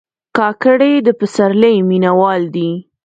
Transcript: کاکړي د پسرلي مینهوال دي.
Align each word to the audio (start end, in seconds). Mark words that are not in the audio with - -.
کاکړي 0.37 0.93
د 1.05 1.07
پسرلي 1.19 1.75
مینهوال 1.89 2.41
دي. 2.55 2.69